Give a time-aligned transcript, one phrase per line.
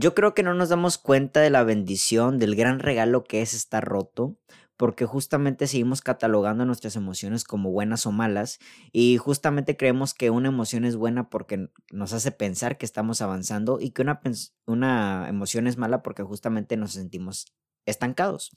[0.00, 3.52] Yo creo que no nos damos cuenta de la bendición, del gran regalo que es
[3.52, 4.38] estar roto,
[4.76, 8.60] porque justamente seguimos catalogando nuestras emociones como buenas o malas
[8.92, 13.80] y justamente creemos que una emoción es buena porque nos hace pensar que estamos avanzando
[13.80, 14.20] y que una,
[14.66, 17.46] una emoción es mala porque justamente nos sentimos
[17.84, 18.52] estancados.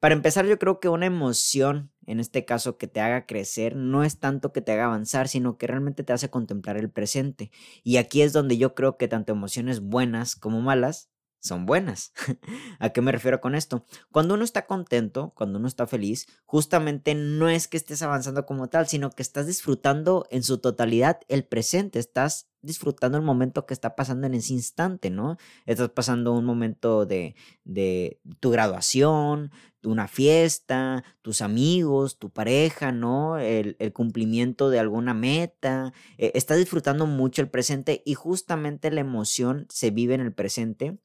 [0.00, 4.02] Para empezar, yo creo que una emoción, en este caso, que te haga crecer, no
[4.02, 7.50] es tanto que te haga avanzar, sino que realmente te hace contemplar el presente.
[7.84, 12.12] Y aquí es donde yo creo que tanto emociones buenas como malas son buenas.
[12.78, 13.84] ¿A qué me refiero con esto?
[14.10, 18.68] Cuando uno está contento, cuando uno está feliz, justamente no es que estés avanzando como
[18.68, 23.74] tal, sino que estás disfrutando en su totalidad el presente, estás disfrutando el momento que
[23.74, 25.36] está pasando en ese instante, ¿no?
[25.66, 29.50] Estás pasando un momento de, de tu graduación,
[29.88, 33.38] una fiesta, tus amigos, tu pareja, ¿no?
[33.38, 35.92] El, cumplimiento de alguna meta.
[36.18, 40.98] Eh, estás disfrutando mucho el presente y justamente la emoción se vive en el presente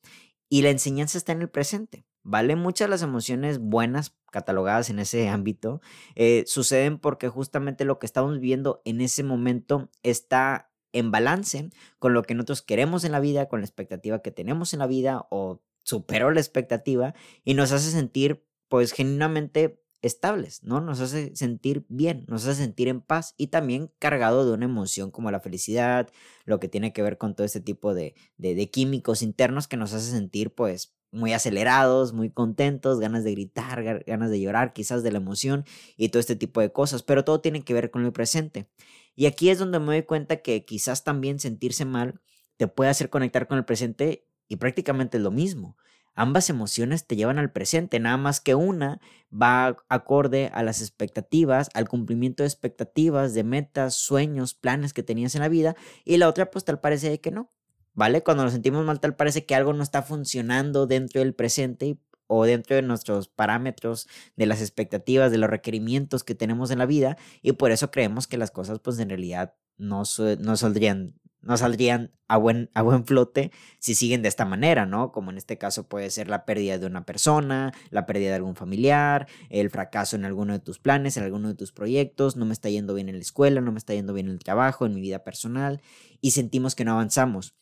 [0.49, 2.05] y la enseñanza está en el presente.
[2.27, 2.55] ¿Vale?
[2.55, 5.79] Muchas de las emociones buenas catalogadas en ese ámbito
[6.15, 12.13] eh, suceden porque justamente lo que estamos viviendo en ese momento está en balance con
[12.13, 15.27] lo que nosotros queremos en la vida, con la expectativa que tenemos en la vida
[15.29, 20.81] o superó la expectativa y nos hace sentir pues genuinamente estables, ¿no?
[20.81, 25.11] Nos hace sentir bien, nos hace sentir en paz y también cargado de una emoción
[25.11, 26.09] como la felicidad,
[26.45, 29.77] lo que tiene que ver con todo este tipo de, de, de químicos internos que
[29.77, 35.01] nos hace sentir pues muy acelerados, muy contentos, ganas de gritar, ganas de llorar, quizás
[35.03, 35.65] de la emoción
[35.97, 38.69] y todo este tipo de cosas, pero todo tiene que ver con el presente.
[39.15, 42.21] Y aquí es donde me doy cuenta que quizás también sentirse mal
[42.57, 45.77] te puede hacer conectar con el presente y prácticamente es lo mismo.
[46.17, 51.69] Ambas emociones te llevan al presente, nada más que una va acorde a las expectativas,
[51.73, 56.29] al cumplimiento de expectativas, de metas, sueños, planes que tenías en la vida, y la
[56.29, 57.51] otra pues tal parece que no,
[57.95, 58.23] ¿vale?
[58.23, 62.45] Cuando nos sentimos mal tal parece que algo no está funcionando dentro del presente o
[62.45, 67.17] dentro de nuestros parámetros, de las expectativas, de los requerimientos que tenemos en la vida
[67.41, 70.03] y por eso creemos que las cosas pues en realidad no,
[70.39, 75.11] no saldrían no saldrían a buen, a buen flote si siguen de esta manera, ¿no?
[75.11, 78.55] Como en este caso puede ser la pérdida de una persona, la pérdida de algún
[78.55, 82.53] familiar, el fracaso en alguno de tus planes, en alguno de tus proyectos, no me
[82.53, 84.95] está yendo bien en la escuela, no me está yendo bien en el trabajo, en
[84.95, 85.81] mi vida personal,
[86.19, 87.55] y sentimos que no avanzamos.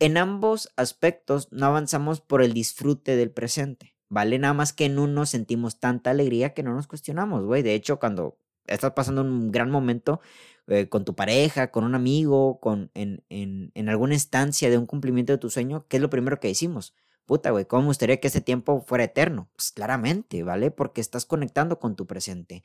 [0.00, 3.98] En ambos aspectos no avanzamos por el disfrute del presente.
[4.08, 4.38] ¿vale?
[4.38, 7.62] Nada más que en uno sentimos tanta alegría que no nos cuestionamos, güey.
[7.62, 10.20] De hecho, cuando estás pasando un gran momento
[10.66, 14.86] eh, con tu pareja, con un amigo, con, en, en, en alguna instancia de un
[14.86, 16.94] cumplimiento de tu sueño, ¿qué es lo primero que decimos?
[17.26, 19.50] Puta, güey, ¿cómo me gustaría que ese tiempo fuera eterno?
[19.54, 20.70] Pues claramente, ¿vale?
[20.70, 22.62] Porque estás conectando con tu presente.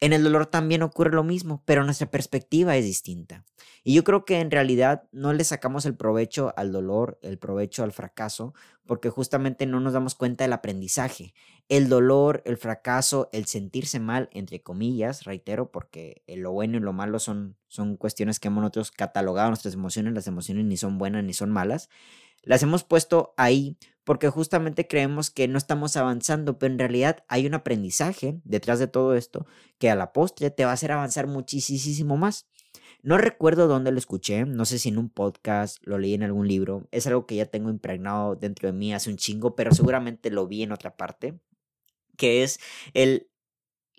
[0.00, 3.44] En el dolor también ocurre lo mismo, pero nuestra perspectiva es distinta.
[3.84, 7.84] Y yo creo que en realidad no le sacamos el provecho al dolor, el provecho
[7.84, 8.54] al fracaso,
[8.86, 11.32] porque justamente no nos damos cuenta del aprendizaje.
[11.68, 16.92] El dolor, el fracaso, el sentirse mal, entre comillas, reitero, porque lo bueno y lo
[16.92, 21.24] malo son, son cuestiones que hemos nosotros catalogado nuestras emociones, las emociones ni son buenas
[21.24, 21.88] ni son malas,
[22.42, 27.46] las hemos puesto ahí porque justamente creemos que no estamos avanzando, pero en realidad hay
[27.46, 29.46] un aprendizaje detrás de todo esto
[29.78, 32.46] que a la postre te va a hacer avanzar muchísimo más.
[33.02, 36.48] No recuerdo dónde lo escuché, no sé si en un podcast, lo leí en algún
[36.48, 40.30] libro, es algo que ya tengo impregnado dentro de mí hace un chingo, pero seguramente
[40.30, 41.38] lo vi en otra parte,
[42.16, 42.60] que es
[42.94, 43.28] el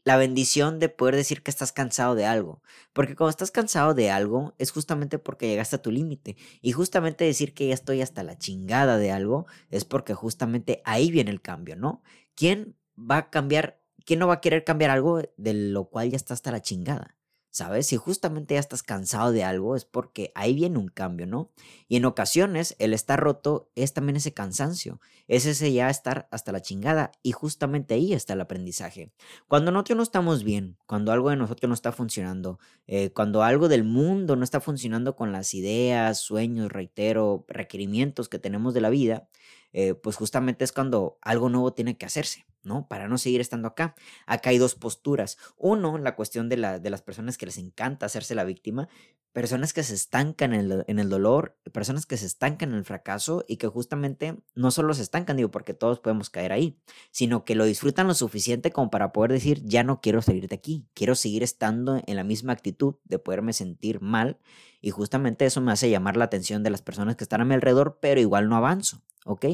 [0.05, 2.61] la bendición de poder decir que estás cansado de algo.
[2.93, 6.38] Porque cuando estás cansado de algo es justamente porque llegaste a tu límite.
[6.61, 11.11] Y justamente decir que ya estoy hasta la chingada de algo es porque justamente ahí
[11.11, 12.03] viene el cambio, ¿no?
[12.35, 13.81] ¿Quién va a cambiar?
[14.05, 17.16] ¿Quién no va a querer cambiar algo de lo cual ya está hasta la chingada?
[17.55, 17.88] ¿Sabes?
[17.88, 21.51] Si justamente ya estás cansado de algo es porque ahí viene un cambio, ¿no?
[21.88, 24.99] Y en ocasiones el estar roto es también ese cansancio,
[25.29, 29.13] es ese ya estar hasta la chingada y justamente ahí está el aprendizaje.
[29.47, 33.69] Cuando nosotros no estamos bien, cuando algo de nosotros no está funcionando, eh, cuando algo
[33.69, 38.89] del mundo no está funcionando con las ideas, sueños, reitero, requerimientos que tenemos de la
[38.89, 39.29] vida,
[39.77, 42.87] eh, pues justamente es cuando algo nuevo tiene que hacerse, ¿no?
[42.87, 43.93] Para no seguir estando acá.
[44.25, 45.37] Acá hay dos posturas.
[45.57, 48.87] Uno, la cuestión de, la, de las personas que les encanta hacerse la víctima,
[49.33, 52.85] personas que se estancan en el, en el, dolor, personas que se estancan en el
[52.85, 56.79] fracaso y que justamente no solo se estancan, digo, porque todos podemos caer ahí,
[57.11, 60.55] sino que lo disfrutan lo suficiente como para poder decir, ya no quiero salir de
[60.55, 64.39] aquí, quiero seguir estando en la misma actitud de poderme sentir mal
[64.79, 67.55] y justamente eso me hace llamar la atención de las personas que están a mi
[67.55, 69.01] alrededor, pero igual no avanzo.
[69.25, 69.45] ¿Ok?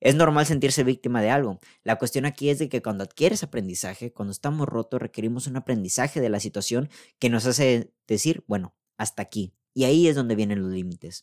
[0.00, 1.58] Es normal sentirse víctima de algo.
[1.82, 6.20] La cuestión aquí es de que cuando adquieres aprendizaje, cuando estamos rotos, requerimos un aprendizaje
[6.20, 6.88] de la situación
[7.18, 9.54] que nos hace decir, bueno, hasta aquí.
[9.74, 11.22] Y ahí es donde vienen los límites.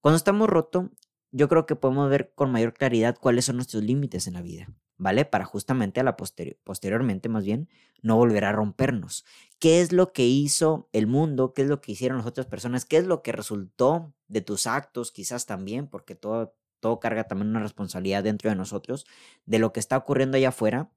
[0.00, 0.90] Cuando estamos rotos,
[1.32, 4.68] yo creo que podemos ver con mayor claridad cuáles son nuestros límites en la vida,
[4.96, 5.24] ¿vale?
[5.24, 7.68] Para justamente a la posteriormente, más bien,
[8.02, 9.24] no volver a rompernos.
[9.58, 11.52] ¿Qué es lo que hizo el mundo?
[11.52, 12.84] ¿Qué es lo que hicieron las otras personas?
[12.84, 15.10] ¿Qué es lo que resultó de tus actos?
[15.10, 16.54] Quizás también, porque todo,
[16.84, 19.06] todo carga también una responsabilidad dentro de nosotros,
[19.46, 20.90] de lo que está ocurriendo allá afuera,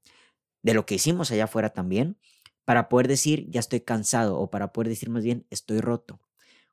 [0.62, 2.18] de lo que hicimos allá afuera también,
[2.66, 6.20] para poder decir, ya estoy cansado, o para poder decir más bien, estoy roto.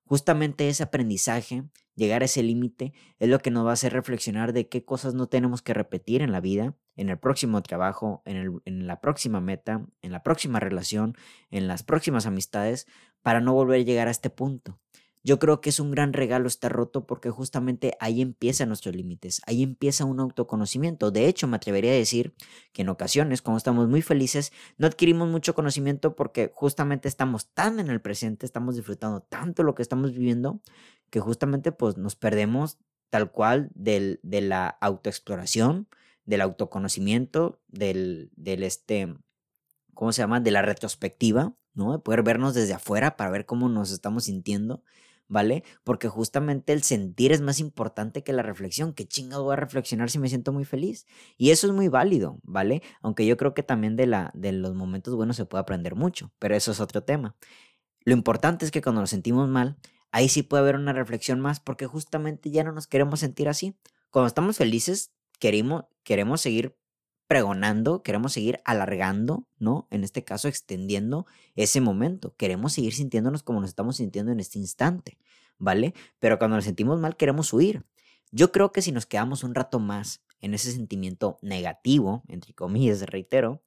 [0.05, 1.63] Justamente ese aprendizaje,
[1.95, 5.15] llegar a ese límite, es lo que nos va a hacer reflexionar de qué cosas
[5.15, 9.41] no tenemos que repetir en la vida, en el próximo trabajo, en, en, la próxima
[9.41, 11.15] meta, en la próxima relación,
[11.53, 12.89] en las próximas amistades,
[13.23, 14.81] para no volver a llegar a este punto.
[15.27, 19.41] Yo creo que es un gran regalo estar roto porque justamente ahí empiezan nuestros límites,
[19.47, 21.11] ahí empieza un autoconocimiento.
[21.11, 22.35] De hecho, me atrevería a decir
[22.75, 27.81] que en ocasiones, cuando estamos muy felices, no adquirimos mucho conocimiento porque justamente estamos tan
[27.81, 30.61] en el presente, estamos disfrutando tanto lo que estamos viviendo,
[31.09, 32.77] que justamente pues nos perdemos
[33.09, 35.89] tal cual del, de la autoexploración,
[36.27, 39.17] del autoconocimiento, del, del este,
[39.95, 40.41] ¿cómo se llama?
[40.41, 41.93] De la retrospectiva, ¿no?
[41.93, 44.83] De poder vernos desde afuera para ver cómo nos estamos sintiendo
[45.29, 45.65] ¿vale?
[45.85, 48.93] Porque justamente el sentir es más importante que la reflexión.
[48.93, 51.07] ¿Qué chingado voy a reflexionar si me siento muy feliz?
[51.37, 52.83] Y eso es muy válido, ¿vale?
[53.03, 56.33] Aunque yo creo que también de, la, de los momentos buenos se puede aprender mucho,
[56.39, 57.37] pero eso es otro tema.
[58.05, 59.79] Lo importante es que cuando nos sentimos mal,
[60.13, 63.77] ahí sí puede haber una reflexión más porque justamente ya no nos queremos sentir así.
[64.11, 66.77] Cuando estamos felices, queremos, queremos seguir
[67.27, 69.89] pregonando, queremos seguir alargando, ¿no?
[69.91, 72.35] En este caso, extendiendo ese momento.
[72.37, 75.19] Queremos seguir sintiéndonos como nos estamos sintiendo en este instante,
[75.59, 75.95] ¿vale?
[76.19, 77.85] Pero cuando nos sentimos mal, queremos huir.
[78.31, 83.03] Yo creo que si nos quedamos un rato más en ese sentimiento negativo, entre comillas,
[83.03, 83.63] reitero,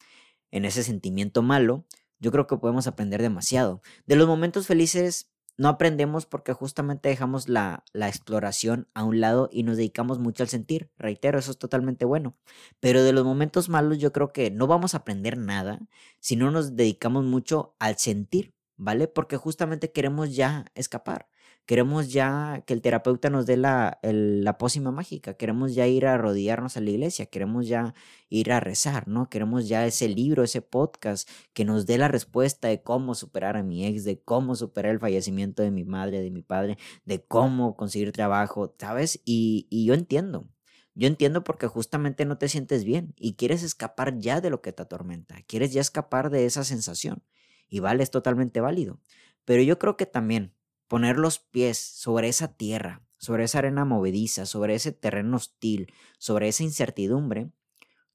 [0.51, 1.85] en ese sentimiento malo,
[2.19, 3.81] yo creo que podemos aprender demasiado.
[4.05, 9.49] De los momentos felices no aprendemos porque justamente dejamos la, la, exploración a un lado
[9.51, 10.91] y nos dedicamos mucho al sentir.
[10.97, 12.37] Reitero, eso es totalmente bueno.
[12.79, 15.79] Pero de los momentos malos yo creo que no vamos a aprender nada
[16.19, 19.07] si no nos dedicamos mucho al sentir, ¿vale?
[19.07, 21.27] Porque justamente queremos ya escapar.
[21.67, 26.13] Queremos ya que el terapeuta nos dé la, la pócima mágica, queremos ya ir a
[26.13, 27.93] arrodillarnos a la iglesia, queremos ya
[28.29, 29.29] ir a rezar, ¿no?
[29.29, 33.63] Queremos ya ese libro, ese podcast que nos dé la respuesta de cómo superar a
[33.63, 37.75] mi ex, de cómo superar el fallecimiento de mi madre, de mi padre, de cómo
[37.75, 39.19] conseguir trabajo, ¿sabes?
[39.25, 40.47] Y, y yo entiendo,
[40.95, 44.71] yo entiendo porque justamente no te sientes bien y quieres escapar ya de lo que
[44.71, 47.23] te atormenta, quieres ya escapar de esa sensación.
[47.69, 49.01] Y vale, es totalmente válido.
[49.45, 50.56] Pero yo creo que también
[50.87, 56.47] poner los pies sobre esa tierra, sobre esa arena movediza, sobre ese terreno hostil, sobre
[56.47, 57.51] esa incertidumbre,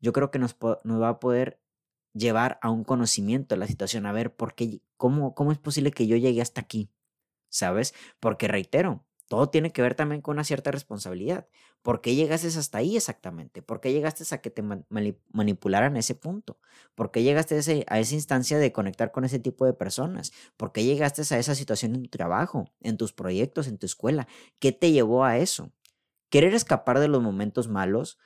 [0.01, 1.61] yo creo que nos, va a poder
[2.13, 5.93] llevar a un conocimiento de la situación, a ver por qué, cómo, cómo es posible
[5.93, 6.91] que yo llegue hasta aquí,
[7.49, 7.95] ¿sabes?
[8.21, 11.47] Porque reitero, todo tiene que ver también con una cierta responsabilidad.
[11.81, 13.63] ¿Por qué llegaste hasta ahí exactamente?
[13.63, 14.63] ¿Por qué llegaste a que te
[15.31, 16.59] manipularan a ese punto?
[16.95, 20.33] ¿Por qué llegaste a, esa instancia de conectar con ese tipo de personas?
[20.59, 24.29] ¿Por qué llegaste a esa situación en tu trabajo, en tus proyectos, en tu escuela?
[24.59, 25.73] ¿Qué te llevó a eso?
[26.29, 28.19] Querer escapar de los momentos malos,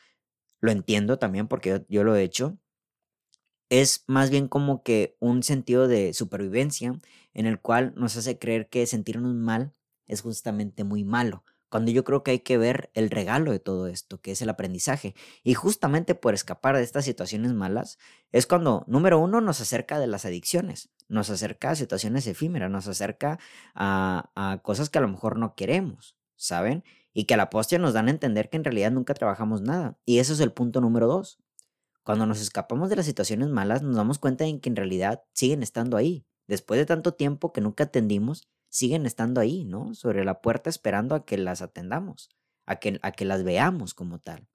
[0.60, 2.58] lo entiendo también porque yo lo he hecho,
[3.68, 6.98] es más bien como que un sentido de supervivencia
[7.32, 9.75] en el cual nos hace creer que sentirnos mal
[10.06, 13.88] es justamente muy malo, cuando yo creo que hay que ver el regalo de todo
[13.88, 15.14] esto, que es el aprendizaje.
[15.42, 17.98] Y justamente por escapar de estas situaciones malas,
[18.32, 22.86] es cuando, número uno, nos acerca de las adicciones, nos acerca a situaciones efímeras, nos
[22.86, 23.38] acerca
[23.74, 26.84] a, a cosas que a lo mejor no queremos, ¿saben?
[27.12, 29.98] Y que a la postre nos dan a entender que en realidad nunca trabajamos nada.
[30.04, 31.38] Y eso es el punto número dos.
[32.04, 35.64] Cuando nos escapamos de las situaciones malas, nos damos cuenta de que en realidad siguen
[35.64, 36.24] estando ahí.
[36.46, 39.94] Después de tanto tiempo que nunca atendimos, siguen estando ahí, ¿no?
[39.94, 42.28] Sobre la puerta esperando a que las atendamos,
[42.66, 44.48] a que, a que las veamos como tal.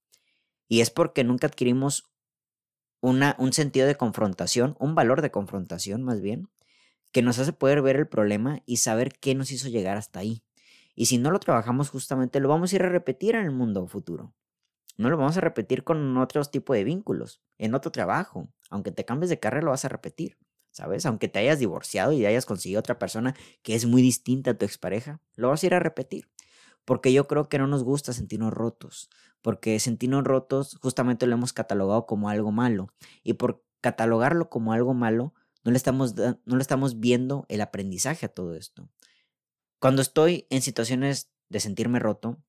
[0.67, 2.13] Y es porque nunca adquirimos
[2.99, 6.49] una, un sentido de confrontación, un valor de confrontación más bien,
[7.11, 10.43] que nos hace poder ver el problema y saber qué nos hizo llegar hasta ahí.
[10.93, 13.87] Y si no lo trabajamos justamente, lo vamos a ir a repetir en el mundo
[13.87, 14.35] futuro.
[14.97, 18.49] No lo vamos a repetir con otros tipos de vínculos, en otro trabajo.
[18.69, 20.37] Aunque te cambies de carrera, lo vas a repetir.
[20.81, 21.05] ¿Sabes?
[21.05, 24.65] Aunque te hayas divorciado y hayas conseguido otra persona que es muy distinta a tu
[24.65, 26.31] expareja, lo vas a ir a repetir.
[26.85, 29.11] Porque yo creo que no nos gusta sentirnos rotos,
[29.43, 32.87] porque sentirnos rotos justamente lo hemos catalogado como algo malo.
[33.21, 38.25] Y por catalogarlo como algo malo, no le estamos, no le estamos viendo el aprendizaje
[38.25, 38.89] a todo esto.
[39.77, 42.41] Cuando estoy en situaciones de sentirme roto,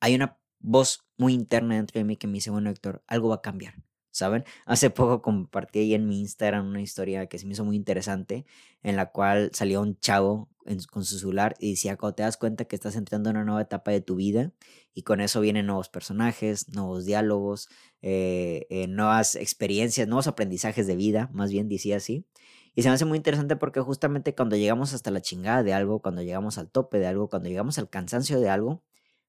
[0.00, 3.36] hay una voz muy interna dentro de mí que me dice, bueno, Héctor, algo va
[3.36, 3.74] a cambiar.
[4.14, 4.44] ¿Saben?
[4.66, 8.46] Hace poco compartí ahí en mi Instagram una historia que se me hizo muy interesante,
[8.82, 10.48] en la cual salió un chavo
[10.90, 13.62] con su celular y decía, cuando te das cuenta que estás entrando en una nueva
[13.62, 14.52] etapa de tu vida
[14.94, 17.68] y con eso vienen nuevos personajes, nuevos diálogos,
[18.00, 22.24] eh, eh, nuevas experiencias, nuevos aprendizajes de vida, más bien decía así.
[22.74, 26.00] Y se me hace muy interesante porque justamente cuando llegamos hasta la chingada de algo,
[26.00, 28.82] cuando llegamos al tope de algo, cuando llegamos al cansancio de algo,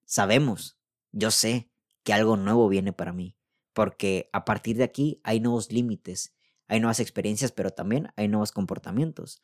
[0.06, 0.78] sabemos,
[1.12, 1.70] yo sé
[2.04, 3.36] que algo nuevo viene para mí,
[3.76, 6.34] porque a partir de aquí hay nuevos límites,
[6.68, 9.42] hay nuevas experiencias, pero también hay nuevos comportamientos.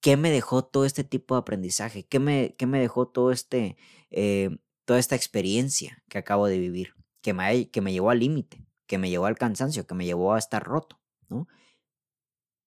[0.00, 2.06] ¿Qué me dejó todo este tipo de aprendizaje?
[2.06, 3.76] ¿Qué me, qué me dejó todo este,
[4.10, 4.56] eh,
[4.86, 6.94] toda esta experiencia que acabo de vivir?
[7.20, 10.32] Que me, que me llevó al límite, que me llevó al cansancio, que me llevó
[10.32, 10.98] a estar roto.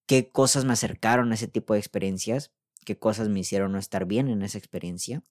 [0.06, 2.52] ¿Qué cosas me acercaron a ese tipo de experiencias?
[2.84, 5.24] ¿Qué cosas me hicieron no estar bien en esa experiencia?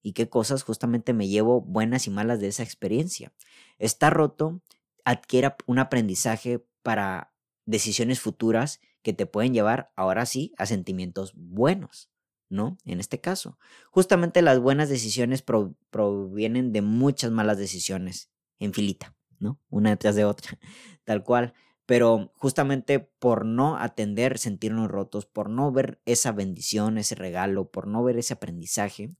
[0.00, 3.32] ¿Y qué cosas justamente me llevo buenas y malas de esa experiencia?
[3.78, 4.60] Estar roto
[5.04, 7.32] adquiere un aprendizaje para
[7.66, 12.10] decisiones futuras que te pueden llevar ahora sí a sentimientos buenos,
[12.48, 12.78] ¿no?
[12.84, 13.58] En este caso,
[13.90, 19.60] justamente las buenas decisiones provienen de muchas malas decisiones en filita, ¿no?
[19.68, 20.58] Una detrás de otra,
[21.04, 21.54] tal cual.
[21.86, 27.86] Pero justamente por no atender sentirnos rotos, por no ver esa bendición, ese regalo, por
[27.86, 29.14] no ver ese aprendizaje,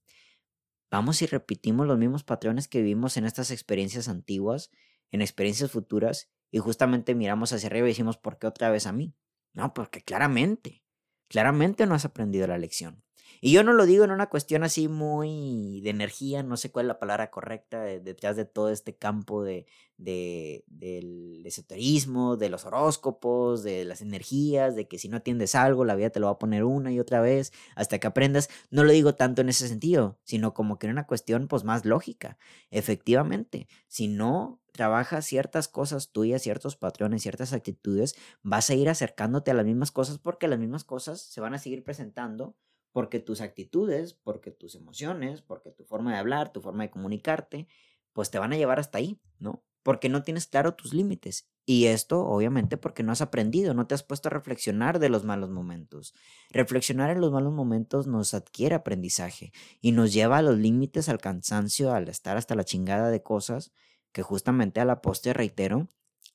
[0.91, 4.71] vamos y repetimos los mismos patrones que vivimos en estas experiencias antiguas,
[5.15, 8.93] en experiencias futuras, y justamente miramos hacia arriba y decimos, ¿por qué otra vez a
[8.93, 9.15] mí?
[9.53, 10.83] No, porque claramente,
[11.29, 13.05] claramente no has aprendido la lección.
[13.41, 16.87] Y yo no lo digo en una cuestión así muy de energía, no sé cuál
[16.87, 19.67] es la palabra correcta detrás de todo este campo de,
[19.99, 25.85] de, del esoterismo, de los horóscopos, de las energías, de que si no atiendes algo,
[25.85, 28.49] la vida te lo va a poner una y otra vez hasta que aprendas.
[28.71, 31.85] No lo digo tanto en ese sentido, sino como que en una cuestión pues más
[31.85, 32.39] lógica.
[32.71, 39.53] Efectivamente, si no trabajas ciertas cosas tuyas, ciertos patrones, ciertas actitudes, vas a ir acercándote
[39.53, 42.57] a las mismas cosas porque las mismas cosas se van a seguir presentando
[42.91, 47.69] porque tus actitudes, porque tus emociones, porque tu forma de hablar, tu forma de comunicarte,
[48.13, 49.65] pues te van a llevar hasta ahí, ¿no?
[49.85, 51.49] Porque no tienes claro tus límites.
[51.65, 55.25] Y esto, obviamente, porque no has aprendido, no te has puesto a reflexionar de los
[55.25, 56.15] malos momentos.
[56.51, 61.19] Reflexionar en los malos momentos nos adquiere aprendizaje y nos lleva a los límites, al
[61.19, 63.73] cansancio, al estar hasta la chingada de cosas
[64.15, 65.89] que justamente a la poste, reitero,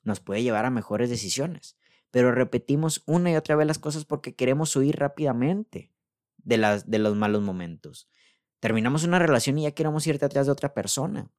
[0.03, 1.77] nos puede llevar a mejores decisiones.
[2.11, 5.91] Pero repetimos una y otra vez las cosas porque queremos huir rápidamente
[6.37, 8.09] de, las, de los malos momentos.
[8.59, 11.31] Terminamos una relación y ya queremos irte atrás de otra persona.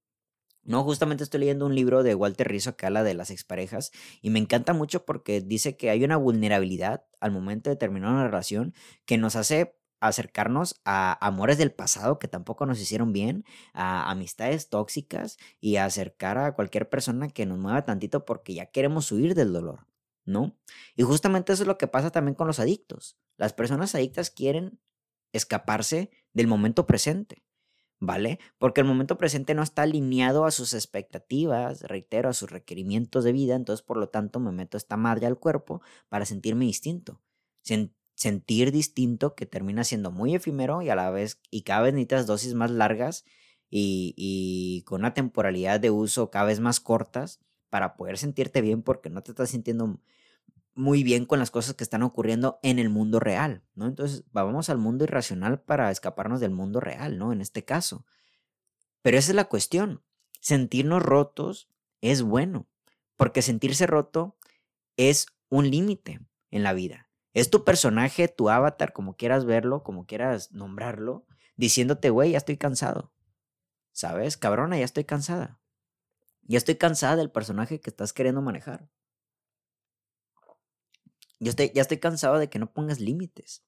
[0.62, 3.92] No, justamente estoy leyendo un libro de Walter Rizzo que habla de las exparejas
[4.22, 8.26] y me encanta mucho porque dice que hay una vulnerabilidad al momento de terminar una
[8.26, 14.10] relación que nos hace acercarnos a amores del pasado que tampoco nos hicieron bien, a
[14.10, 19.12] amistades tóxicas y a acercar a cualquier persona que nos mueva tantito porque ya queremos
[19.12, 19.86] huir del dolor,
[20.24, 20.56] ¿no?
[20.96, 23.18] Y justamente eso es lo que pasa también con los adictos.
[23.36, 24.80] Las personas adictas quieren
[25.32, 27.44] escaparse del momento presente,
[28.00, 28.38] ¿vale?
[28.58, 33.32] Porque el momento presente no está alineado a sus expectativas, reitero, a sus requerimientos de
[33.32, 37.20] vida, entonces por lo tanto me meto esta madre al cuerpo para sentirme distinto.
[38.20, 42.26] Sentir distinto que termina siendo muy efímero y a la vez, y cada vez necesitas
[42.26, 43.24] dosis más largas
[43.70, 48.82] y, y con una temporalidad de uso cada vez más cortas para poder sentirte bien
[48.82, 50.02] porque no te estás sintiendo
[50.74, 53.86] muy bien con las cosas que están ocurriendo en el mundo real, ¿no?
[53.86, 57.32] Entonces, vamos al mundo irracional para escaparnos del mundo real, ¿no?
[57.32, 58.04] En este caso.
[59.00, 60.02] Pero esa es la cuestión.
[60.42, 61.70] Sentirnos rotos
[62.02, 62.68] es bueno,
[63.16, 64.36] porque sentirse roto
[64.98, 67.09] es un límite en la vida.
[67.32, 72.56] Es tu personaje, tu avatar, como quieras verlo, como quieras nombrarlo, diciéndote, güey, ya estoy
[72.56, 73.12] cansado.
[73.92, 74.36] ¿Sabes?
[74.36, 75.60] Cabrona, ya estoy cansada.
[76.42, 78.88] Ya estoy cansada del personaje que estás queriendo manejar.
[81.38, 83.64] Yo estoy, ya estoy cansado de que no pongas límites.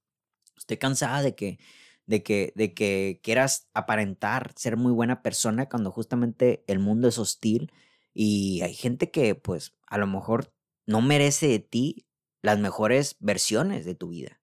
[0.57, 1.59] Estoy cansada de que,
[2.07, 7.19] de que, de que quieras aparentar ser muy buena persona cuando justamente el mundo es
[7.19, 7.73] hostil
[8.14, 10.52] y hay gente que pues a lo mejor
[10.87, 12.07] no merece de ti
[12.42, 14.40] las mejores versiones de tu vida.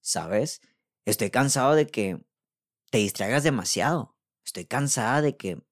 [0.00, 0.60] ¿Sabes?
[1.04, 2.24] Estoy cansado de que
[2.90, 4.16] te distraigas demasiado.
[4.44, 5.62] Estoy cansada de que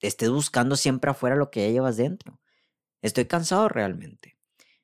[0.00, 2.40] estés buscando siempre afuera lo que ya llevas dentro.
[3.02, 4.36] Estoy cansado realmente.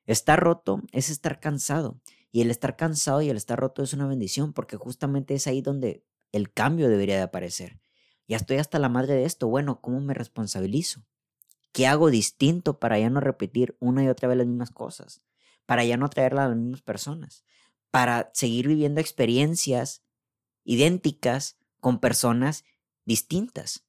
[0.05, 1.99] Estar roto es estar cansado.
[2.31, 5.61] Y el estar cansado y el estar roto es una bendición porque justamente es ahí
[5.61, 7.79] donde el cambio debería de aparecer.
[8.27, 9.47] Ya estoy hasta la madre de esto.
[9.47, 11.03] Bueno, ¿cómo me responsabilizo?
[11.71, 15.23] ¿Qué hago distinto para ya no repetir una y otra vez las mismas cosas?
[15.69, 17.45] Para ya no atraer a las mismas personas.
[17.91, 20.01] Para seguir viviendo experiencias
[20.63, 22.65] idénticas con personas
[23.05, 23.85] distintas.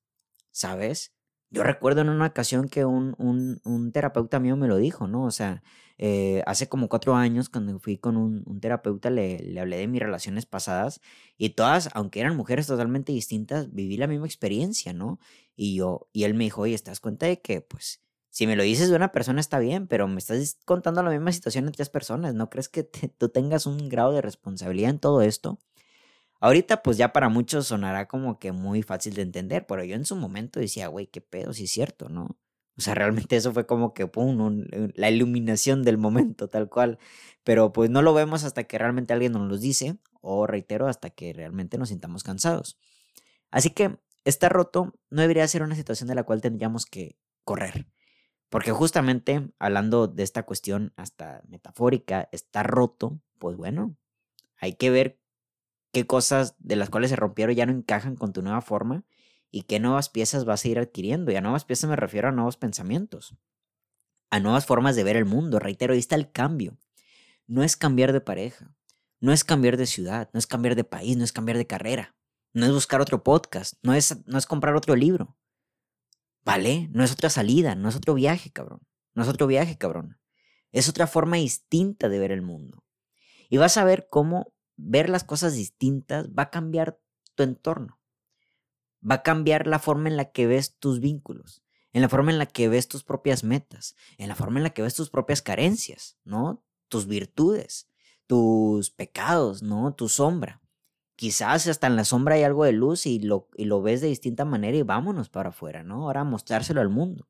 [0.50, 1.14] ¿Sabes?
[1.48, 5.24] Yo recuerdo en una ocasión que un, un, un terapeuta mío me lo dijo, ¿no?
[5.24, 5.62] O sea,
[5.96, 9.88] eh, hace como cuatro años cuando fui con un, un terapeuta le, le, hablé de
[9.88, 11.00] mis relaciones pasadas
[11.38, 15.18] y todas, aunque eran mujeres totalmente distintas, viví la misma experiencia, ¿no?
[15.56, 18.62] Y yo, y él me dijo, oye, ¿estás cuenta de que, pues, si me lo
[18.62, 21.90] dices de una persona está bien, pero me estás contando la misma situación en tres
[21.90, 25.58] personas, ¿no crees que tú tengas un grado de responsabilidad en todo esto?
[26.40, 30.06] Ahorita pues ya para muchos sonará como que muy fácil de entender, pero yo en
[30.06, 32.38] su momento decía, güey, qué pedo, sí es cierto, ¿no?
[32.78, 36.98] O sea, realmente eso fue como que, pum, la iluminación del momento, tal cual.
[37.44, 41.10] Pero pues no lo vemos hasta que realmente alguien nos lo dice, o reitero, hasta
[41.10, 42.78] que realmente nos sintamos cansados.
[43.50, 47.86] Así que estar roto no debería ser una situación de la cual tendríamos que correr.
[48.50, 53.96] Porque justamente hablando de esta cuestión hasta metafórica, estar roto, pues bueno,
[54.58, 55.20] hay que ver
[55.92, 59.04] qué cosas de las cuales se rompieron ya no encajan con tu nueva forma
[59.52, 61.30] y qué nuevas piezas vas a ir adquiriendo.
[61.30, 63.36] Y a nuevas piezas me refiero a nuevos pensamientos,
[64.30, 65.60] a nuevas formas de ver el mundo.
[65.60, 66.76] Reitero, ahí está el cambio.
[67.46, 68.74] No es cambiar de pareja,
[69.20, 72.16] no es cambiar de ciudad, no es cambiar de país, no es cambiar de carrera,
[72.52, 75.36] no es buscar otro podcast, no es, no es comprar otro libro.
[76.44, 76.88] ¿Vale?
[76.92, 78.80] No es otra salida, no es otro viaje, cabrón.
[79.14, 80.18] No es otro viaje, cabrón.
[80.72, 82.84] Es otra forma distinta de ver el mundo.
[83.48, 87.00] Y vas a ver cómo ver las cosas distintas va a cambiar
[87.34, 88.00] tu entorno.
[89.08, 92.38] Va a cambiar la forma en la que ves tus vínculos, en la forma en
[92.38, 95.42] la que ves tus propias metas, en la forma en la que ves tus propias
[95.42, 96.64] carencias, ¿no?
[96.88, 97.88] Tus virtudes,
[98.26, 99.94] tus pecados, ¿no?
[99.94, 100.60] Tu sombra.
[101.20, 104.06] Quizás hasta en la sombra hay algo de luz y lo, y lo ves de
[104.06, 106.04] distinta manera y vámonos para afuera, ¿no?
[106.04, 107.28] Ahora mostrárselo al mundo.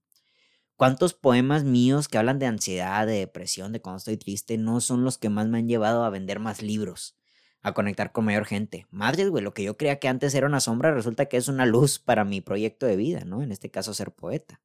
[0.77, 5.03] ¿Cuántos poemas míos que hablan de ansiedad, de depresión, de cuando estoy triste, no son
[5.03, 7.17] los que más me han llevado a vender más libros?
[7.63, 8.87] a conectar con mayor gente.
[8.91, 11.67] Madre, güey, lo que yo creía que antes era una sombra resulta que es una
[11.67, 13.43] luz para mi proyecto de vida, ¿no?
[13.43, 14.61] En este caso, ser poeta.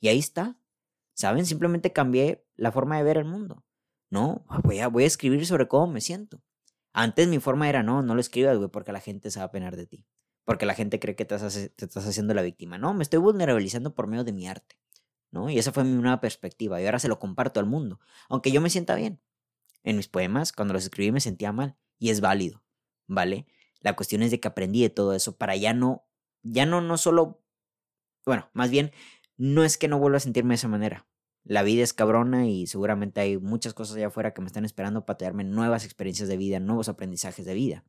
[0.00, 0.58] Y ahí está.
[1.14, 1.46] ¿Saben?
[1.46, 3.64] Simplemente cambié la forma de ver el mundo.
[4.10, 6.42] No, voy a, voy a escribir sobre cómo me siento.
[6.92, 9.50] Antes mi forma era, no, no lo escribas, güey, porque la gente se va a
[9.50, 10.06] penar de ti.
[10.44, 12.78] Porque la gente cree que te estás, haciendo la víctima.
[12.78, 14.76] No, me estoy vulnerabilizando por medio de mi arte.
[15.30, 15.48] ¿no?
[15.48, 16.80] Y esa fue mi nueva perspectiva.
[16.80, 18.00] Y ahora se lo comparto al mundo.
[18.28, 19.20] Aunque yo me sienta bien.
[19.82, 22.62] En mis poemas, cuando los escribí, me sentía mal y es válido,
[23.06, 23.46] ¿vale?
[23.80, 26.04] La cuestión es de que aprendí de todo eso para ya no,
[26.42, 27.42] ya no, no solo,
[28.26, 28.92] bueno, más bien,
[29.38, 31.06] no es que no vuelva a sentirme de esa manera.
[31.44, 35.06] La vida es cabrona y seguramente hay muchas cosas allá afuera que me están esperando
[35.06, 37.84] para traerme nuevas experiencias de vida, nuevos aprendizajes de vida.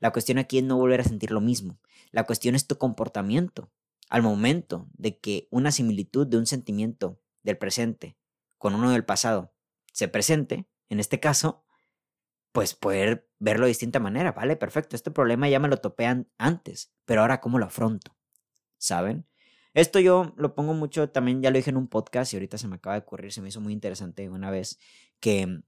[0.00, 1.78] La cuestión aquí es no volver a sentir lo mismo.
[2.10, 3.70] La cuestión es tu comportamiento.
[4.08, 8.18] Al momento de que una similitud de un sentimiento del presente
[8.58, 9.54] con uno del pasado
[9.92, 11.64] se presente, en este caso,
[12.52, 14.56] pues poder verlo de distinta manera, ¿vale?
[14.56, 18.16] Perfecto, este problema ya me lo topean antes, pero ahora ¿cómo lo afronto?
[18.78, 19.29] ¿Saben?
[19.74, 22.68] Esto yo lo pongo mucho, también ya lo dije en un podcast y ahorita se
[22.68, 24.78] me acaba de ocurrir, se me hizo muy interesante una vez
[25.20, 25.62] que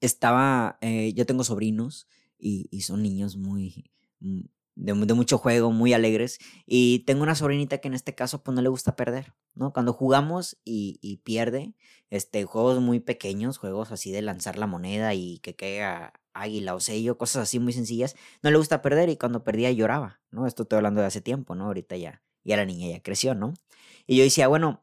[0.00, 2.08] estaba, eh, yo tengo sobrinos
[2.38, 4.42] y, son niños muy, mm,
[4.76, 6.38] de, mucho juego, muy alegres.
[6.66, 9.72] Y tengo una sobrinita que en este caso pues no le gusta perder, ¿no?
[9.72, 11.74] Cuando jugamos y, y, pierde,
[12.10, 16.80] este, juegos muy pequeños, juegos así de lanzar la moneda y que caiga águila o
[16.80, 20.46] sello, cosas así muy sencillas, no le gusta perder y cuando perdía lloraba, ¿no?
[20.46, 21.64] Esto estoy hablando de hace tiempo, ¿no?
[21.64, 23.54] Ahorita ya, ya la niña ya creció, ¿no?
[24.06, 24.82] Y yo decía, bueno,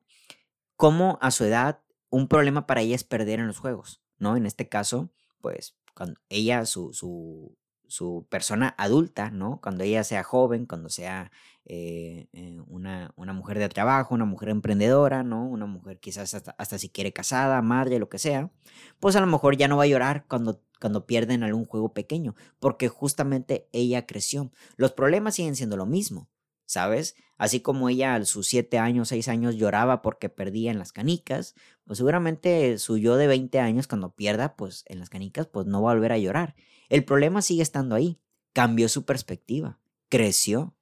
[0.76, 4.38] ¿cómo a su edad un problema para ella es perder en los juegos, ¿no?
[4.38, 5.10] En este caso,
[5.41, 9.60] pues, cuando ella, su, su, su persona adulta, ¿no?
[9.62, 11.32] Cuando ella sea joven, cuando sea
[11.65, 15.47] eh, eh, una, una, mujer de trabajo, una mujer emprendedora, ¿no?
[15.47, 18.52] Una mujer quizás hasta, hasta, si quiere casada, madre, lo que sea,
[18.99, 22.36] pues a lo mejor ya no va a llorar cuando, cuando pierden algún juego pequeño,
[22.60, 24.52] porque justamente ella creció.
[24.76, 26.30] Los problemas siguen siendo lo mismo,
[26.73, 27.15] ¿sabes?
[27.38, 31.55] Así como ella a sus siete años, seis años lloraba porque perdía en las canicas,
[31.86, 35.81] pues seguramente su yo de 20 años cuando pierda, pues en las canicas, pues no
[35.81, 36.55] va a volver a llorar.
[36.89, 38.19] El problema sigue estando ahí.
[38.53, 39.79] Cambió su perspectiva.
[40.09, 40.75] Creció.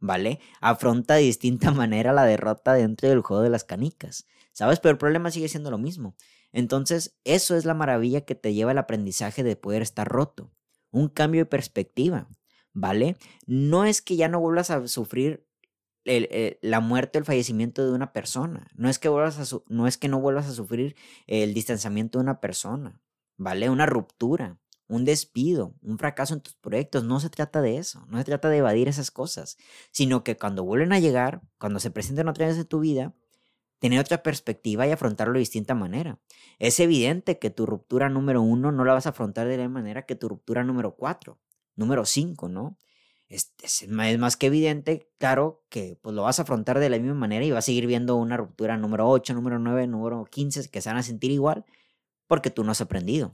[0.00, 0.40] ¿Vale?
[0.60, 4.26] Afronta de distinta manera la derrota dentro del juego de las canicas.
[4.52, 4.80] ¿Sabes?
[4.80, 6.14] Pero el problema sigue siendo lo mismo.
[6.52, 10.50] Entonces, eso es la maravilla que te lleva al aprendizaje de poder estar roto.
[10.90, 12.28] Un cambio de perspectiva.
[12.80, 13.16] ¿Vale?
[13.46, 15.46] No es que ya no vuelvas a sufrir
[16.04, 18.68] eh, la muerte o el fallecimiento de una persona.
[18.74, 22.22] No es, que vuelvas a no es que no vuelvas a sufrir el distanciamiento de
[22.22, 23.00] una persona.
[23.36, 23.70] ¿Vale?
[23.70, 27.04] Una ruptura un despido, un fracaso en tus proyectos.
[27.04, 29.58] No se trata de eso, no se trata de evadir esas cosas,
[29.90, 33.14] sino que cuando vuelven a llegar, cuando se presenten otra vez en tu vida,
[33.78, 36.18] tener otra perspectiva y afrontarlo de distinta manera.
[36.58, 40.06] Es evidente que tu ruptura número uno no la vas a afrontar de la manera
[40.06, 41.38] que tu ruptura número cuatro,
[41.78, 42.76] número cinco, ¿no?
[43.28, 47.14] es, es, más que evidente, claro, que pues lo vas a afrontar de la misma
[47.14, 50.80] manera y vas a seguir viendo una ruptura número 8, número 9, número 15, que
[50.80, 51.64] se van a sentir igual,
[52.26, 53.32] porque tú no has aprendido.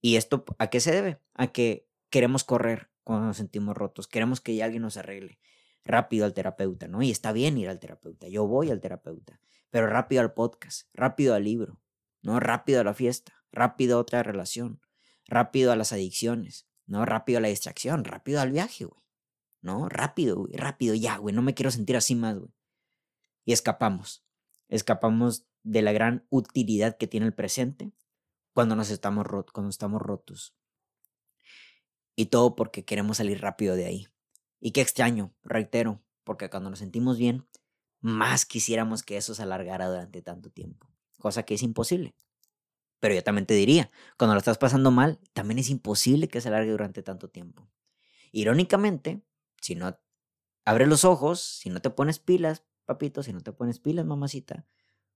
[0.00, 1.20] ¿Y esto a qué se debe?
[1.34, 5.38] A que queremos correr cuando nos sentimos rotos, queremos que alguien nos arregle.
[5.84, 7.02] Rápido al terapeuta, ¿no?
[7.02, 11.34] Y está bien ir al terapeuta, yo voy al terapeuta, pero rápido al podcast, rápido
[11.34, 11.80] al libro,
[12.22, 12.38] ¿no?
[12.40, 14.80] Rápido a la fiesta, rápido a otra relación,
[15.26, 17.04] rápido a las adicciones, ¿no?
[17.04, 19.00] Rápido a la distracción, rápido al viaje, güey.
[19.60, 19.88] ¿No?
[19.88, 22.50] Rápido, güey, rápido, ya, güey, no me quiero sentir así más, güey.
[23.44, 24.24] Y escapamos.
[24.68, 27.92] Escapamos de la gran utilidad que tiene el presente
[28.52, 30.54] cuando nos estamos, cuando estamos rotos.
[32.16, 34.08] Y todo porque queremos salir rápido de ahí.
[34.60, 37.46] Y qué extraño, reitero, porque cuando nos sentimos bien,
[38.00, 42.14] más quisiéramos que eso se alargara durante tanto tiempo, cosa que es imposible.
[43.02, 46.46] Pero yo también te diría, cuando lo estás pasando mal, también es imposible que se
[46.46, 47.68] alargue durante tanto tiempo.
[48.30, 49.24] Irónicamente,
[49.60, 49.98] si no
[50.64, 54.68] abres los ojos, si no te pones pilas, papito, si no te pones pilas, mamacita,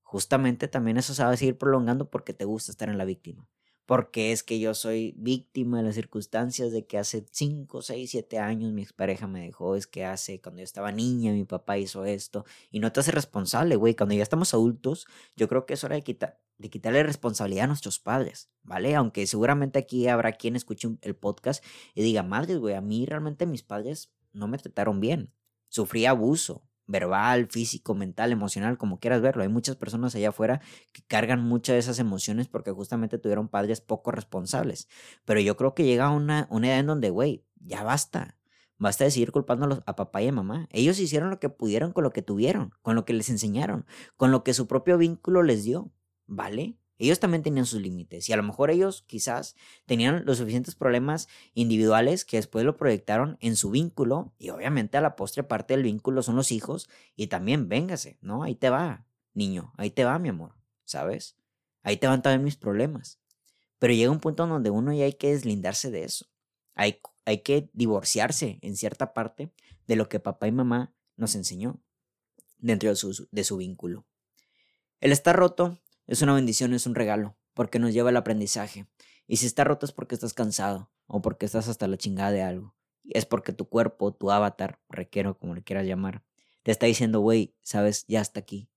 [0.02, 3.48] justamente también eso se va a seguir prolongando porque te gusta estar en la víctima.
[3.84, 8.40] Porque es que yo soy víctima de las circunstancias de que hace 5, 6, 7
[8.40, 12.04] años mi expareja me dejó, es que hace cuando yo estaba niña mi papá hizo
[12.04, 13.94] esto y no te hace responsable, güey.
[13.94, 17.68] Cuando ya estamos adultos, yo creo que es hora de quitar de quitarle responsabilidad a
[17.68, 18.94] nuestros padres, ¿vale?
[18.94, 21.64] Aunque seguramente aquí habrá quien escuche el podcast
[21.94, 25.32] y diga, madre, güey, a mí realmente mis padres no me trataron bien.
[25.68, 29.42] Sufrí abuso verbal, físico, mental, emocional, como quieras verlo.
[29.42, 30.60] Hay muchas personas allá afuera
[30.92, 34.88] que cargan muchas de esas emociones porque justamente tuvieron padres poco responsables.
[35.24, 38.38] Pero yo creo que llega una, una edad en donde, güey, ya basta.
[38.78, 40.68] Basta de seguir culpando a papá y a mamá.
[40.70, 44.30] Ellos hicieron lo que pudieron con lo que tuvieron, con lo que les enseñaron, con
[44.30, 45.90] lo que su propio vínculo les dio.
[46.26, 46.76] ¿Vale?
[46.98, 51.28] Ellos también tenían sus límites y a lo mejor ellos quizás tenían los suficientes problemas
[51.52, 55.82] individuales que después lo proyectaron en su vínculo y obviamente a la postre parte del
[55.82, 58.42] vínculo son los hijos y también véngase, ¿no?
[58.42, 61.36] Ahí te va, niño, ahí te va, mi amor, ¿sabes?
[61.82, 63.20] Ahí te van también mis problemas.
[63.78, 66.26] Pero llega un punto donde uno ya hay que deslindarse de eso.
[66.74, 69.52] Hay, hay que divorciarse en cierta parte
[69.86, 71.78] de lo que papá y mamá nos enseñó
[72.58, 74.06] dentro de su, de su vínculo.
[75.00, 78.86] El estar roto es una bendición, es un regalo, porque nos lleva al aprendizaje.
[79.26, 82.42] Y si está roto es porque estás cansado o porque estás hasta la chingada de
[82.42, 82.74] algo.
[83.04, 86.22] Es porque tu cuerpo, tu avatar, requiero, como le quieras llamar,
[86.62, 88.68] te está diciendo, güey, sabes, ya está aquí.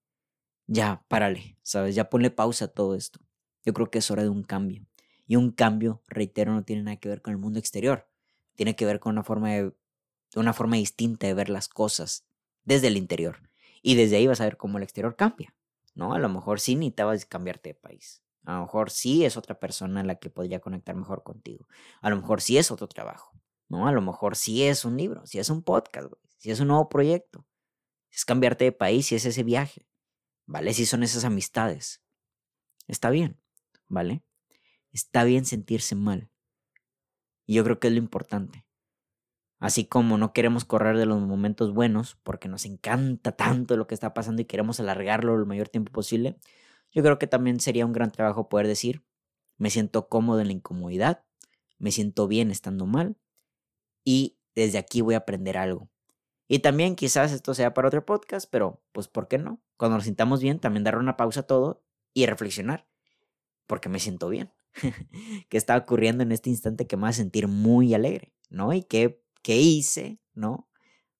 [0.67, 3.19] Ya, párale, sabes, ya ponle pausa a todo esto.
[3.65, 4.85] Yo creo que es hora de un cambio.
[5.25, 8.07] Y un cambio, reitero, no tiene nada que ver con el mundo exterior.
[8.55, 9.73] Tiene que ver con una forma, de,
[10.35, 12.25] una forma distinta de ver las cosas
[12.63, 13.49] desde el interior.
[13.81, 15.53] Y desde ahí vas a ver cómo el exterior cambia.
[15.99, 16.13] ¿No?
[16.13, 18.23] A lo mejor sí necesitabas cambiarte de país.
[18.45, 21.67] A lo mejor sí es otra persona la que podría conectar mejor contigo.
[22.01, 23.85] A lo mejor sí es otro trabajo, ¿no?
[23.85, 26.87] A lo mejor sí es un libro, si es un podcast, si es un nuevo
[26.87, 27.45] proyecto.
[28.09, 29.89] Es cambiarte de país, si es ese viaje,
[30.45, 30.73] ¿vale?
[30.73, 32.01] Si son esas amistades.
[32.87, 33.37] Está bien,
[33.89, 34.23] ¿vale?
[34.93, 36.31] Está bien sentirse mal.
[37.45, 38.65] Y yo creo que es lo importante.
[39.59, 43.93] Así como no queremos correr de los momentos buenos porque nos encanta tanto lo que
[43.93, 46.37] está pasando y queremos alargarlo el mayor tiempo posible,
[46.91, 49.03] yo creo que también sería un gran trabajo poder decir,
[49.57, 51.23] me siento cómodo en la incomodidad,
[51.77, 53.17] me siento bien estando mal
[54.05, 55.89] y desde aquí voy a aprender algo.
[56.47, 59.61] Y también quizás esto sea para otro podcast, pero pues ¿por qué no?
[59.77, 62.87] Cuando nos sintamos bien, también dar una pausa a todo y reflexionar,
[63.67, 64.51] porque me siento bien.
[65.49, 68.33] ¿Qué está ocurriendo en este instante que me va a sentir muy alegre?
[68.49, 68.73] ¿No?
[68.73, 70.69] Y qué qué hice, ¿no?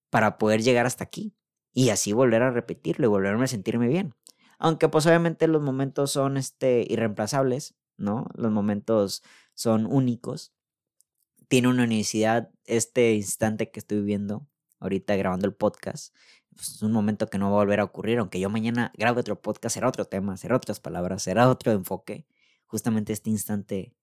[0.10, 1.36] Para poder llegar hasta aquí.
[1.74, 4.16] Y así volver a repetirlo y volverme a sentirme bien.
[4.58, 8.28] Aunque pues obviamente los momentos son este, irreemplazables, ¿no?
[8.36, 10.54] Los momentos son únicos.
[11.48, 14.48] Tiene una universidad este instante que estoy viviendo
[14.80, 16.14] ahorita grabando el podcast.
[16.56, 19.22] Pues, es un momento que no va a volver a ocurrir, aunque yo mañana grabe
[19.22, 22.26] otro podcast, será otro tema, será otras palabras, será otro enfoque.
[22.68, 23.96] Justamente este instante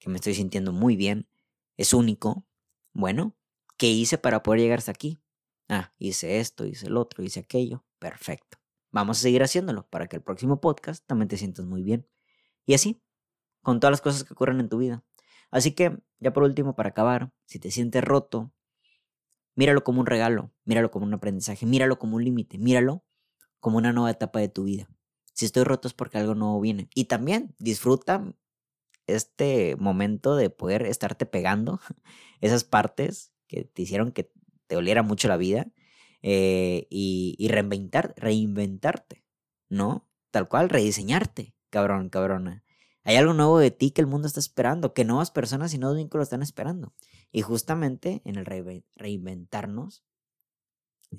[0.00, 1.28] que me estoy sintiendo muy bien
[1.76, 2.44] es único.
[2.92, 3.36] Bueno,
[3.76, 5.20] ¿Qué hice para poder llegar hasta aquí?
[5.68, 7.84] Ah, hice esto, hice el otro, hice aquello.
[7.98, 8.58] Perfecto.
[8.92, 12.06] Vamos a seguir haciéndolo para que el próximo podcast también te sientas muy bien.
[12.66, 13.02] Y así,
[13.62, 15.04] con todas las cosas que ocurren en tu vida.
[15.50, 18.52] Así que, ya por último, para acabar, si te sientes roto,
[19.56, 23.04] míralo como un regalo, míralo como un aprendizaje, míralo como un límite, míralo
[23.58, 24.88] como una nueva etapa de tu vida.
[25.32, 26.88] Si estoy roto es porque algo nuevo viene.
[26.94, 28.32] Y también disfruta
[29.06, 31.80] este momento de poder estarte pegando
[32.40, 34.30] esas partes que te hicieron que
[34.66, 35.68] te oliera mucho la vida
[36.22, 39.24] eh, y, reinventar, reinventarte,
[39.68, 40.08] ¿no?
[40.30, 42.64] Tal cual, rediseñarte, cabrón, cabrona.
[43.04, 45.98] Hay algo nuevo de ti que el mundo está esperando, que nuevas personas y nuevos
[45.98, 46.94] vínculos están esperando.
[47.30, 48.46] Y justamente en el
[48.96, 50.04] reinventarnos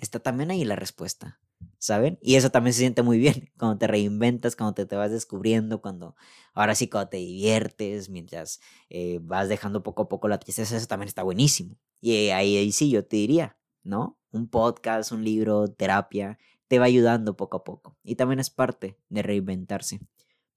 [0.02, 1.39] está también ahí la respuesta,
[1.78, 2.18] ¿saben?
[2.22, 5.82] Y eso también se siente muy bien cuando te reinventas, cuando te, te vas descubriendo,
[5.82, 6.15] cuando
[6.54, 10.88] ahora sí cuando te diviertes, mientras eh, vas dejando poco a poco la tristeza, eso
[10.88, 11.78] también está buenísimo.
[12.02, 14.20] Y ahí, ahí sí yo te diría, ¿no?
[14.32, 16.38] Un podcast, un libro, terapia,
[16.68, 17.98] te va ayudando poco a poco.
[18.04, 20.02] Y también es parte de reinventarse.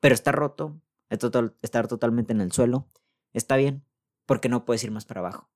[0.01, 0.81] Pero está roto,
[1.11, 2.89] estar totalmente en el suelo,
[3.33, 3.85] está bien,
[4.27, 5.51] porque no puedes ir más para abajo.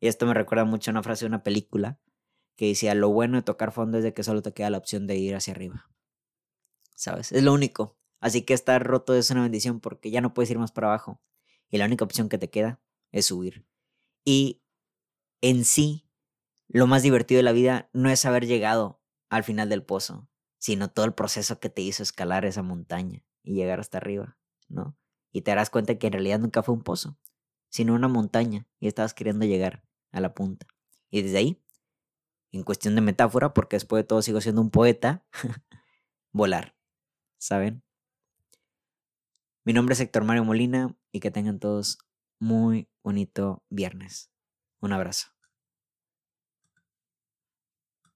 [0.00, 1.98] Y esto me recuerda mucho a una frase de una película
[2.56, 5.06] que decía, lo bueno de tocar fondo es de que solo te queda la opción
[5.06, 5.90] de ir hacia arriba.
[6.94, 7.32] ¿Sabes?
[7.32, 7.96] Es lo único.
[8.20, 11.20] Así que estar roto es una bendición porque ya no puedes ir más para abajo.
[11.68, 12.80] Y la única opción que te queda
[13.12, 13.66] es subir.
[14.24, 14.62] Y
[15.40, 16.08] en sí,
[16.68, 20.90] lo más divertido de la vida no es haber llegado al final del pozo, sino
[20.90, 24.38] todo el proceso que te hizo escalar esa montaña y llegar hasta arriba,
[24.68, 24.96] ¿no?
[25.32, 27.18] Y te darás cuenta que en realidad nunca fue un pozo,
[27.68, 30.66] sino una montaña y estabas queriendo llegar a la punta.
[31.10, 31.63] Y desde ahí
[32.54, 35.24] en cuestión de metáfora, porque después de todo sigo siendo un poeta,
[36.32, 36.76] volar,
[37.38, 37.82] ¿saben?
[39.64, 41.98] Mi nombre es Héctor Mario Molina y que tengan todos
[42.38, 44.30] muy bonito viernes.
[44.80, 45.33] Un abrazo.